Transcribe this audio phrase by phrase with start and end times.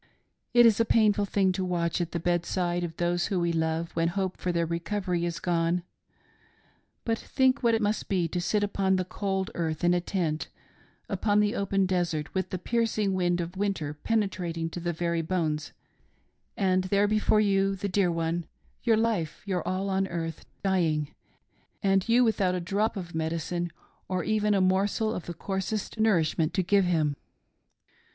[0.51, 4.07] It is a painful thing to watch at the bedside of those we love when
[4.07, 5.83] hope for their recovery is gone,
[7.05, 10.47] but think what it must be to sit upon the cold earth in a tent,
[11.07, 15.71] upon the open desert, with the piercing wind of winter penetrating to the very bones,
[16.57, 18.47] and there before you, the dear one—
[18.83, 21.13] your life, your all on earth— dying,
[21.83, 23.71] and you without a drop of medicine,
[24.07, 27.15] or even a morsel of the coarsest nourishment, to give him.